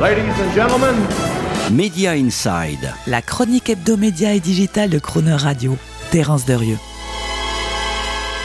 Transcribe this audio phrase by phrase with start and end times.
[0.00, 0.94] Ladies and gentlemen,
[1.72, 2.94] Media Inside.
[3.08, 5.76] La chronique hebdomédia et digitale de Croner Radio.
[6.12, 6.78] Terence Derieux.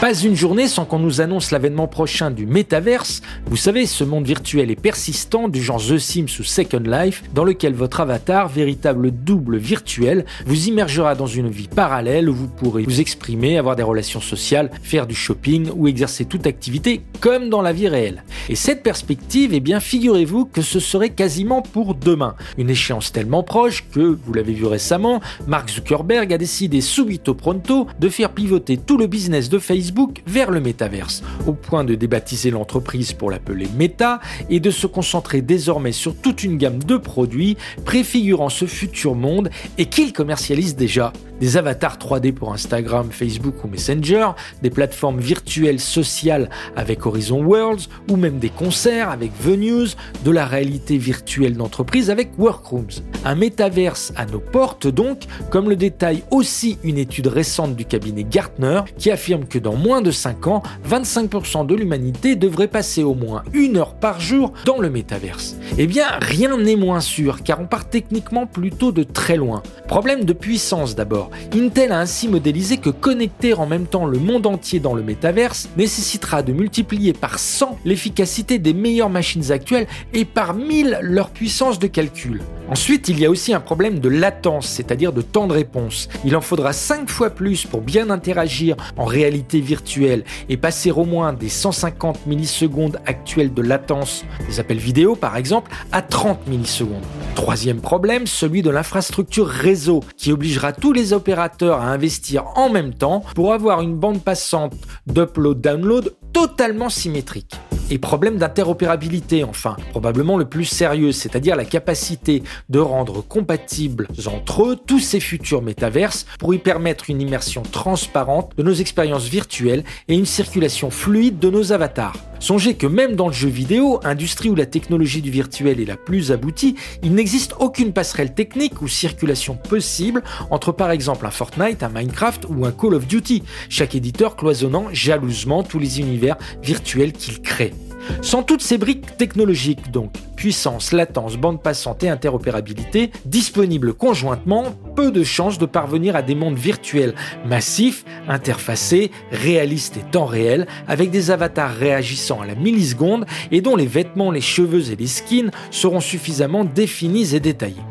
[0.00, 4.26] Pas une journée sans qu'on nous annonce l'avènement prochain du métaverse, vous savez, ce monde
[4.26, 9.10] virtuel et persistant du genre The Sims ou Second Life, dans lequel votre avatar, véritable
[9.10, 13.82] double virtuel, vous immergera dans une vie parallèle où vous pourrez vous exprimer, avoir des
[13.82, 18.22] relations sociales, faire du shopping ou exercer toute activité comme dans la vie réelle.
[18.48, 22.36] Et cette perspective, eh bien, figurez-vous que ce serait quasiment pour demain.
[22.58, 27.86] Une échéance tellement proche que, vous l'avez vu récemment, Mark Zuckerberg a décidé subito pronto
[27.98, 32.50] de faire pivoter tout le business de Facebook vers le métaverse, au point de débaptiser
[32.50, 37.56] l'entreprise pour l'appeler Meta et de se concentrer désormais sur toute une gamme de produits
[37.84, 43.68] préfigurant ce futur monde et qu'il commercialise déjà des avatars 3D pour Instagram, Facebook ou
[43.68, 44.30] Messenger,
[44.62, 50.46] des plateformes virtuelles sociales avec Horizon Worlds ou même des concerts avec Venues, de la
[50.46, 53.02] réalité virtuelle d'entreprise avec Workrooms.
[53.24, 58.24] Un métaverse à nos portes donc, comme le détaille aussi une étude récente du cabinet
[58.24, 63.14] Gartner qui affirme que dans moins de 5 ans, 25% de l'humanité devrait passer au
[63.14, 65.56] moins une heure par jour dans le métaverse.
[65.78, 69.62] Eh bien, rien n'est moins sûr car on part techniquement plutôt de très loin.
[69.88, 71.30] Problème de puissance d'abord.
[71.54, 75.68] Intel a ainsi modélisé que connecter en même temps le monde entier dans le métaverse
[75.76, 78.25] nécessitera de multiplier par 100 l'efficacité
[78.58, 82.42] des meilleures machines actuelles et par 1000 leur puissance de calcul.
[82.68, 86.08] Ensuite, il y a aussi un problème de latence, c'est-à-dire de temps de réponse.
[86.24, 91.04] Il en faudra 5 fois plus pour bien interagir en réalité virtuelle et passer au
[91.04, 97.04] moins des 150 millisecondes actuelles de latence, des appels vidéo par exemple, à 30 millisecondes.
[97.36, 102.94] Troisième problème, celui de l'infrastructure réseau, qui obligera tous les opérateurs à investir en même
[102.94, 104.74] temps pour avoir une bande passante
[105.06, 107.54] d'upload-download totalement symétrique.
[107.88, 114.64] Et problème d'interopérabilité enfin, probablement le plus sérieux, c'est-à-dire la capacité de rendre compatibles entre
[114.64, 119.84] eux tous ces futurs métaverses pour y permettre une immersion transparente de nos expériences virtuelles
[120.08, 122.16] et une circulation fluide de nos avatars.
[122.38, 125.96] Songez que même dans le jeu vidéo, industrie où la technologie du virtuel est la
[125.96, 131.82] plus aboutie, il n'existe aucune passerelle technique ou circulation possible entre par exemple un Fortnite,
[131.82, 137.12] un Minecraft ou un Call of Duty, chaque éditeur cloisonnant jalousement tous les univers virtuels
[137.12, 137.72] qu'il crée.
[138.22, 145.10] Sans toutes ces briques technologiques donc, puissance, latence, bande passante et interopérabilité, disponibles conjointement, peu
[145.10, 147.14] de chances de parvenir à des mondes virtuels
[147.46, 153.76] massifs, interfacés, réalistes et temps réel, avec des avatars réagissant à la milliseconde et dont
[153.76, 157.85] les vêtements, les cheveux et les skins seront suffisamment définis et détaillés.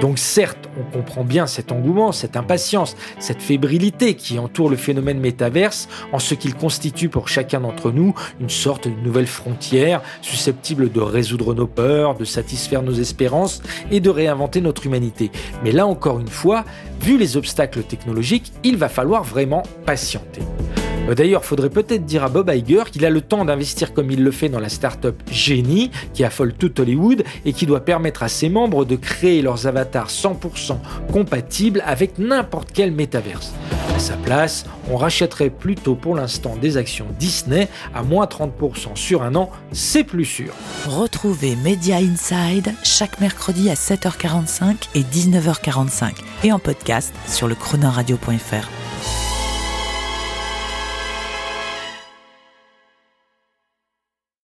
[0.00, 5.20] Donc certes, on comprend bien cet engouement, cette impatience, cette fébrilité qui entoure le phénomène
[5.20, 10.90] métaverse en ce qu'il constitue pour chacun d'entre nous une sorte de nouvelle frontière susceptible
[10.90, 15.30] de résoudre nos peurs, de satisfaire nos espérances et de réinventer notre humanité.
[15.64, 16.64] Mais là encore une fois,
[17.00, 20.42] vu les obstacles technologiques, il va falloir vraiment patienter.
[21.08, 24.22] Euh, d'ailleurs, faudrait peut-être dire à Bob Iger qu'il a le temps d'investir comme il
[24.22, 28.28] le fait dans la start-up Genie, qui affole tout Hollywood et qui doit permettre à
[28.28, 30.78] ses membres de créer leurs avatars 100%
[31.12, 33.52] compatibles avec n'importe quel métaverse.
[33.94, 39.22] À sa place, on rachèterait plutôt pour l'instant des actions Disney à moins 30% sur
[39.22, 40.52] un an, c'est plus sûr.
[40.86, 46.12] Retrouvez Media Inside chaque mercredi à 7h45 et 19h45
[46.44, 48.87] et en podcast sur le chronoradio.fr.